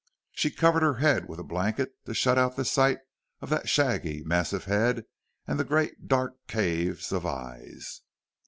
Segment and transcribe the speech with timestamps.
[0.31, 3.01] She covered her head with a blanket to shut out sight
[3.39, 5.03] of that shaggy, massive head
[5.45, 8.01] and the great dark caves of eyes.